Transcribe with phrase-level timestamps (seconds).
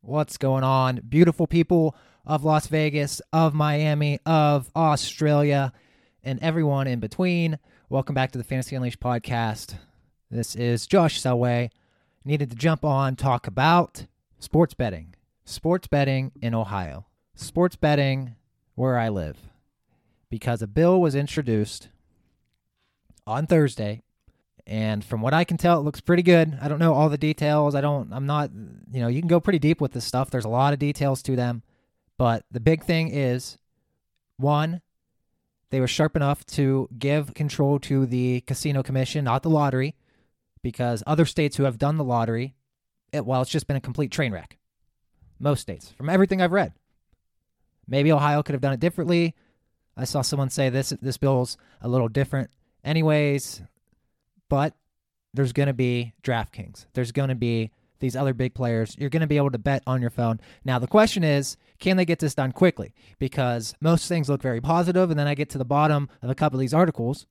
[0.00, 1.00] What's going on?
[1.08, 5.72] Beautiful people of Las Vegas, of Miami, of Australia,
[6.22, 7.58] and everyone in between.
[7.88, 9.74] Welcome back to the Fantasy Unleashd podcast.
[10.30, 11.70] This is Josh Selway.
[12.24, 14.06] Needed to jump on, talk about
[14.38, 15.14] sports betting.
[15.44, 17.06] Sports betting in Ohio.
[17.34, 18.36] Sports betting
[18.76, 19.36] where I live.
[20.30, 21.88] Because a bill was introduced
[23.26, 24.02] on Thursday
[24.68, 26.58] and from what I can tell, it looks pretty good.
[26.60, 27.74] I don't know all the details.
[27.74, 28.12] I don't.
[28.12, 28.50] I'm not.
[28.92, 30.30] You know, you can go pretty deep with this stuff.
[30.30, 31.62] There's a lot of details to them,
[32.18, 33.56] but the big thing is,
[34.36, 34.82] one,
[35.70, 39.96] they were sharp enough to give control to the casino commission, not the lottery,
[40.62, 42.54] because other states who have done the lottery,
[43.10, 44.58] it, well, it's just been a complete train wreck.
[45.40, 46.74] Most states, from everything I've read.
[47.86, 49.34] Maybe Ohio could have done it differently.
[49.96, 52.50] I saw someone say this this bill's a little different.
[52.84, 53.62] Anyways,
[54.48, 54.74] but
[55.34, 56.86] there's going to be DraftKings.
[56.94, 57.70] There's going to be
[58.00, 58.96] these other big players.
[58.98, 60.40] You're going to be able to bet on your phone.
[60.64, 62.94] Now, the question is, can they get this done quickly?
[63.18, 66.34] Because most things look very positive, and then I get to the bottom of a
[66.34, 67.26] couple of these articles,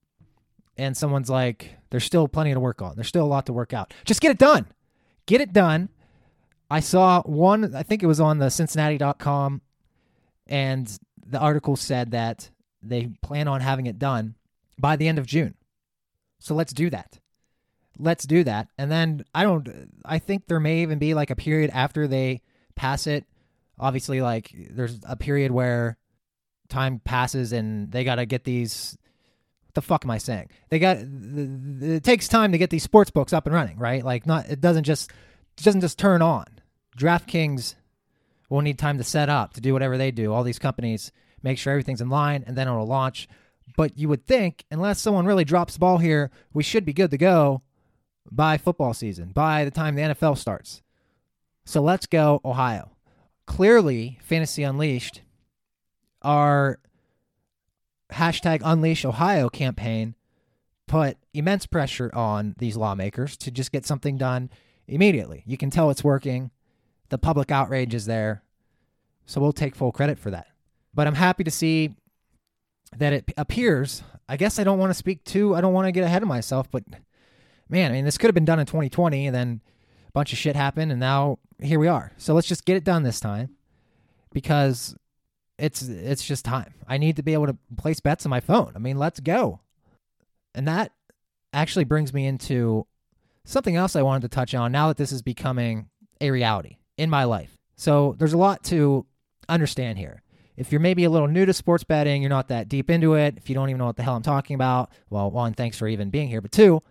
[0.77, 2.95] and someone's like, there's still plenty to work on.
[2.95, 3.93] There's still a lot to work out.
[4.05, 4.67] Just get it done.
[5.25, 5.89] Get it done.
[6.69, 9.61] I saw one, I think it was on the Cincinnati.com,
[10.47, 12.49] and the article said that
[12.81, 14.35] they plan on having it done
[14.77, 15.55] by the end of June.
[16.39, 17.19] So let's do that.
[17.99, 18.67] Let's do that.
[18.77, 22.41] And then I don't I think there may even be like a period after they
[22.75, 23.25] pass it.
[23.79, 25.97] Obviously like there's a period where
[26.69, 28.97] time passes and they got to get these
[29.65, 30.49] what the fuck am I saying?
[30.69, 34.03] They got it takes time to get these sports books up and running, right?
[34.03, 35.11] Like not it doesn't just
[35.57, 36.45] it doesn't just turn on.
[36.97, 37.75] DraftKings
[38.49, 40.33] will need time to set up to do whatever they do.
[40.33, 43.27] All these companies make sure everything's in line and then it'll launch
[43.75, 47.11] but you would think, unless someone really drops the ball here, we should be good
[47.11, 47.61] to go
[48.31, 50.81] by football season, by the time the NFL starts.
[51.65, 52.91] So let's go, Ohio.
[53.45, 55.19] Clearly, Fantasy Unleashd,
[56.21, 56.79] our
[58.11, 60.15] hashtag Unleash Ohio campaign
[60.87, 64.49] put immense pressure on these lawmakers to just get something done
[64.87, 65.43] immediately.
[65.45, 66.51] You can tell it's working.
[67.09, 68.43] The public outrage is there.
[69.25, 70.47] So we'll take full credit for that.
[70.93, 71.95] But I'm happy to see
[72.95, 75.91] that it appears, I guess I don't want to speak too, I don't want to
[75.91, 76.83] get ahead of myself, but
[77.69, 79.61] man, I mean, this could have been done in 2020 and then
[80.07, 82.11] a bunch of shit happened and now here we are.
[82.17, 83.49] So let's just get it done this time
[84.33, 84.95] because
[85.57, 86.73] it's it's just time.
[86.87, 88.73] I need to be able to place bets on my phone.
[88.75, 89.61] I mean, let's go.
[90.53, 90.91] And that
[91.53, 92.85] actually brings me into
[93.45, 95.89] something else I wanted to touch on now that this is becoming
[96.21, 97.57] a reality in my life.
[97.75, 99.05] So there's a lot to
[99.49, 100.21] understand here
[100.57, 103.35] if you're maybe a little new to sports betting, you're not that deep into it,
[103.37, 105.87] if you don't even know what the hell I'm talking about, well, one, thanks for
[105.87, 106.41] even being here.
[106.41, 106.81] But two,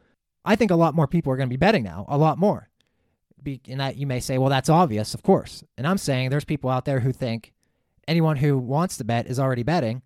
[0.45, 2.69] I think a lot more people are going to be betting now, a lot more.
[3.43, 5.65] Be, and that you may say, well, that's obvious, of course.
[5.77, 7.53] And I'm saying there's people out there who think
[8.07, 10.03] anyone who wants to bet is already betting.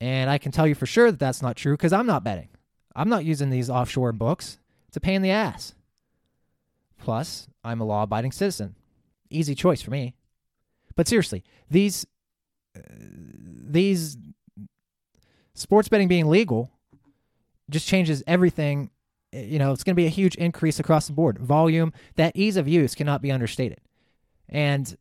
[0.00, 2.48] And I can tell you for sure that that's not true because I'm not betting.
[2.94, 4.58] I'm not using these offshore books.
[4.88, 5.74] It's a pain in the ass.
[6.98, 8.74] Plus, I'm a law abiding citizen.
[9.30, 10.14] Easy choice for me.
[10.96, 12.06] But seriously, these
[12.88, 14.16] these
[15.54, 16.70] sports betting being legal
[17.70, 18.90] just changes everything.
[19.32, 21.38] You know, it's going to be a huge increase across the board.
[21.38, 23.80] Volume, that ease of use cannot be understated.
[24.48, 24.96] And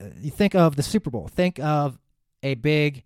[0.00, 1.98] uh, you think of the Super Bowl, think of
[2.42, 3.04] a big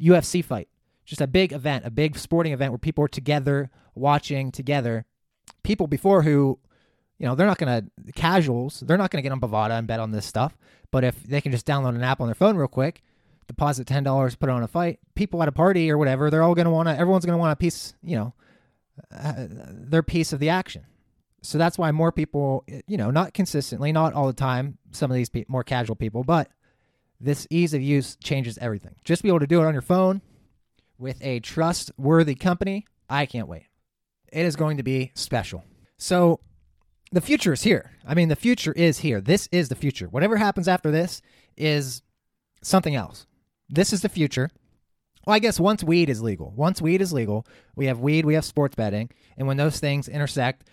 [0.00, 0.68] UFC fight,
[1.04, 5.04] just a big event, a big sporting event where people are together watching together.
[5.62, 6.58] People before who,
[7.18, 9.86] you know, they're not going to, casuals, they're not going to get on Bovada and
[9.86, 10.56] bet on this stuff.
[10.90, 13.02] But if they can just download an app on their phone real quick,
[13.46, 16.42] deposit ten dollars, put it on a fight, people at a party or whatever, they're
[16.42, 16.98] all going to want to.
[16.98, 18.34] Everyone's going to want a piece, you know,
[19.14, 20.86] uh, their piece of the action.
[21.42, 25.16] So that's why more people, you know, not consistently, not all the time, some of
[25.16, 26.50] these pe- more casual people, but
[27.20, 28.96] this ease of use changes everything.
[29.04, 30.22] Just be able to do it on your phone
[30.98, 32.84] with a trustworthy company.
[33.08, 33.66] I can't wait.
[34.32, 35.62] It is going to be special.
[35.98, 36.40] So
[37.12, 37.92] the future is here.
[38.06, 39.20] I mean, the future is here.
[39.20, 40.06] This is the future.
[40.06, 41.22] Whatever happens after this
[41.56, 42.02] is
[42.62, 43.26] something else.
[43.68, 44.50] This is the future.
[45.26, 48.34] Well, I guess once weed is legal, once weed is legal, we have weed, we
[48.34, 50.68] have sports betting, and when those things intersect,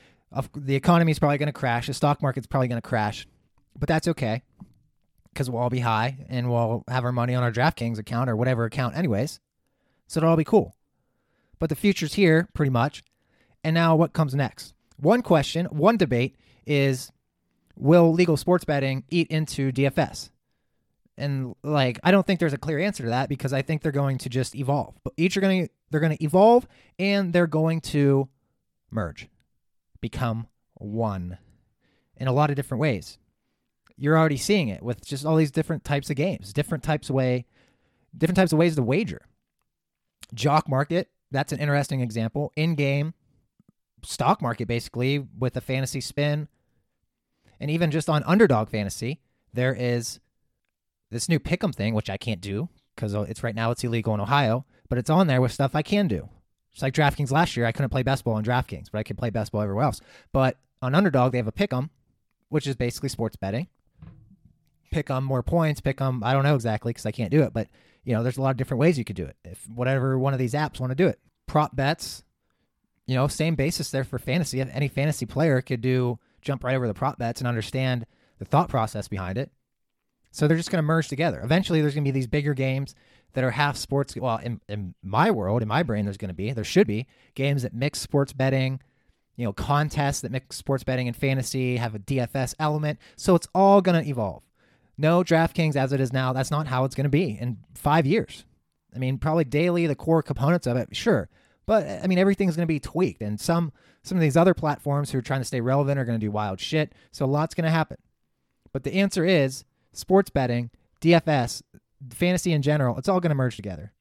[0.56, 1.88] the economy is probably going to crash.
[1.88, 3.28] The stock market's probably going to crash,
[3.78, 4.44] but that's okay
[5.34, 8.36] because we'll all be high and we'll have our money on our DraftKings account or
[8.36, 9.40] whatever account, anyways.
[10.08, 10.76] So it'll all be cool.
[11.58, 13.04] But the future's here, pretty much.
[13.64, 14.76] And now what comes next?
[14.98, 16.36] One question, one debate
[16.66, 17.12] is
[17.76, 20.30] will legal sports betting eat into DFS?
[21.18, 23.92] And like I don't think there's a clear answer to that because I think they're
[23.92, 24.96] going to just evolve.
[25.04, 26.68] But each are going to they're going to evolve
[26.98, 28.30] and they're going to
[28.90, 29.30] merge,
[30.02, 31.38] become one
[32.18, 33.18] in a lot of different ways.
[33.96, 37.16] You're already seeing it with just all these different types of games, different types of
[37.16, 37.46] way,
[38.18, 39.22] different types of ways to wager.
[40.34, 42.52] Jock market, that's an interesting example.
[42.56, 43.14] In game
[44.04, 46.48] stock market, basically, with a fantasy spin.
[47.60, 49.22] And even just on underdog fantasy,
[49.54, 50.20] there is
[51.12, 54.20] this new pick'em thing, which I can't do because it's right now it's illegal in
[54.20, 56.30] Ohio, but it's on there with stuff I can do.
[56.72, 59.18] Just like DraftKings last year, I couldn't play best ball on DraftKings, but I could
[59.18, 60.02] play best ball everywhere else.
[60.32, 61.90] But on Underdog, they have a pick'em,
[62.50, 63.68] which is basically sports betting.
[64.92, 67.54] Pick on more points, pick on I don't know exactly because I can't do it,
[67.54, 67.68] but
[68.04, 69.38] you know, there's a lot of different ways you could do it.
[69.44, 72.24] If whatever one of these apps want to do it, prop bets,
[73.08, 74.62] you know, same basis there for fantasy.
[74.62, 78.06] Any fantasy player could do jump right over the prop bets and understand
[78.40, 79.52] the thought process behind it.
[80.32, 81.42] So they're just going to merge together.
[81.44, 82.96] Eventually, there's going to be these bigger games
[83.34, 84.16] that are half sports.
[84.16, 87.06] Well, in, in my world, in my brain, there's going to be, there should be
[87.36, 88.80] games that mix sports betting,
[89.36, 93.00] you know, contests that mix sports betting and fantasy, have a DFS element.
[93.16, 94.44] So it's all going to evolve.
[94.98, 98.06] No, DraftKings as it is now, that's not how it's going to be in five
[98.06, 98.46] years.
[98.96, 101.30] I mean, probably daily, the core components of it, sure.
[101.66, 103.72] But I mean, everything's going to be tweaked, and some
[104.04, 106.32] some of these other platforms who are trying to stay relevant are going to do
[106.32, 106.94] wild shit.
[107.12, 107.98] So a lot's going to happen.
[108.74, 109.64] But the answer is
[109.94, 111.62] sports betting, DFS,
[112.12, 112.98] fantasy in general.
[112.98, 113.94] It's all going to merge together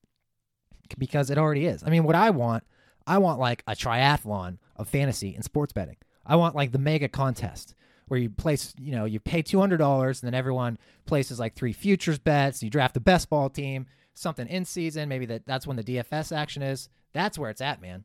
[0.98, 1.82] because it already is.
[1.84, 2.64] I mean, what I want,
[3.06, 5.96] I want like a triathlon of fantasy and sports betting.
[6.26, 7.74] I want like the mega contest
[8.08, 11.54] where you place, you know, you pay two hundred dollars, and then everyone places like
[11.54, 12.62] three futures bets.
[12.62, 15.08] You draft the best ball team, something in season.
[15.08, 16.88] Maybe that that's when the DFS action is.
[17.12, 18.04] That's where it's at, man.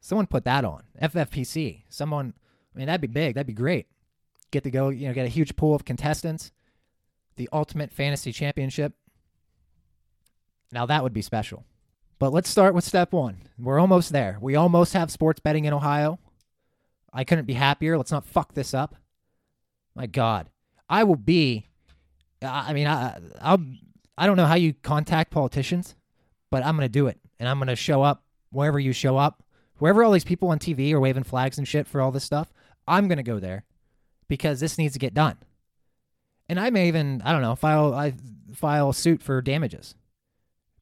[0.00, 1.84] Someone put that on FFPC.
[1.88, 2.34] Someone,
[2.74, 3.34] I mean, that'd be big.
[3.34, 3.86] That'd be great.
[4.50, 6.52] Get to go, you know, get a huge pool of contestants.
[7.36, 8.92] The ultimate fantasy championship.
[10.72, 11.64] Now that would be special.
[12.18, 13.48] But let's start with step one.
[13.58, 14.38] We're almost there.
[14.40, 16.18] We almost have sports betting in Ohio.
[17.12, 17.96] I couldn't be happier.
[17.96, 18.96] Let's not fuck this up.
[19.94, 20.48] My God,
[20.88, 21.68] I will be.
[22.42, 23.64] I mean, I, I'll.
[24.16, 25.96] I don't know how you contact politicians,
[26.50, 29.42] but I'm to do it and I'm going to show up wherever you show up.
[29.76, 32.50] Wherever all these people on TV are waving flags and shit for all this stuff,
[32.88, 33.64] I'm going to go there
[34.28, 35.36] because this needs to get done.
[36.48, 38.14] And I may even, I don't know, file I
[38.54, 39.94] file suit for damages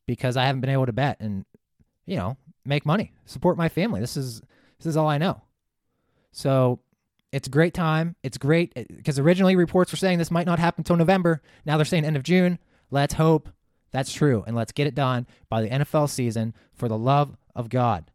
[0.06, 1.44] because I haven't been able to bet and
[2.06, 4.00] you know, make money, support my family.
[4.00, 4.41] This is
[4.79, 5.43] this is all I know.
[6.31, 6.79] So,
[7.32, 8.14] it's a great time.
[8.23, 11.43] It's great because originally reports were saying this might not happen until November.
[11.64, 12.61] Now they're saying end of June.
[12.91, 13.49] Let's hope
[13.92, 14.42] that's true.
[14.46, 18.10] And let's get it done by the NFL season for the love of God.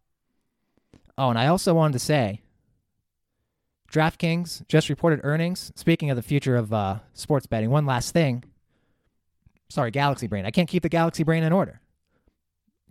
[1.17, 2.41] Oh, and I also wanted to say
[3.91, 5.71] DraftKings just reported earnings.
[5.75, 8.43] Speaking of the future of uh, sports betting, one last thing.
[9.69, 10.45] Sorry, Galaxy Brain.
[10.45, 11.81] I can't keep the Galaxy Brain in order.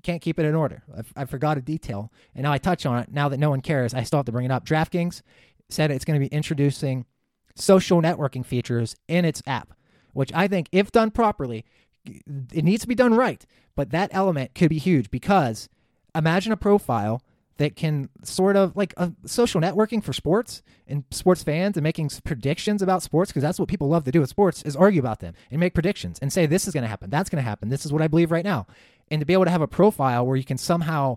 [0.02, 0.82] Can't keep it in order.
[0.96, 3.10] I, I forgot a detail, and now I touch on it.
[3.10, 4.64] Now that no one cares, I still have to bring it up.
[4.64, 5.22] DraftKings
[5.68, 7.06] said it's going to be introducing
[7.54, 9.72] social networking features in its app,
[10.12, 11.64] which I think, if done properly,
[12.08, 13.44] it needs to be done right.
[13.74, 15.68] But that element could be huge because
[16.14, 17.22] imagine a profile
[17.58, 22.10] that can sort of like a social networking for sports and sports fans and making
[22.24, 25.20] predictions about sports because that's what people love to do with sports is argue about
[25.20, 27.68] them and make predictions and say this is going to happen that's going to happen
[27.68, 28.66] this is what i believe right now
[29.10, 31.16] and to be able to have a profile where you can somehow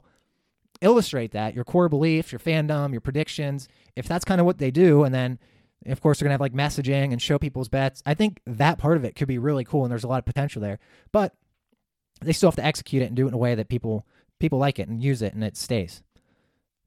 [0.82, 4.72] illustrate that your core beliefs your fandom your predictions if that's kind of what they
[4.72, 5.38] do and then
[5.86, 8.04] of course, they're going to have like messaging and show people's bets.
[8.06, 10.26] I think that part of it could be really cool, and there's a lot of
[10.26, 10.80] potential there.
[11.12, 11.34] But
[12.22, 14.06] they still have to execute it and do it in a way that people
[14.40, 16.02] people like it and use it, and it stays.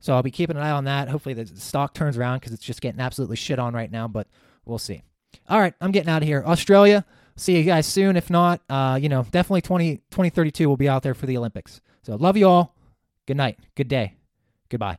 [0.01, 1.09] So I'll be keeping an eye on that.
[1.09, 4.09] Hopefully, the stock turns around because it's just getting absolutely shit on right now.
[4.09, 4.27] But
[4.65, 5.03] we'll see.
[5.49, 6.43] All right, I'm getting out of here.
[6.45, 7.05] Australia.
[7.37, 8.17] See you guys soon.
[8.17, 11.81] If not, uh, you know, definitely 20, 2032 will be out there for the Olympics.
[12.03, 12.77] So love you all.
[13.27, 13.59] Good night.
[13.75, 14.17] Good day.
[14.69, 14.99] Goodbye.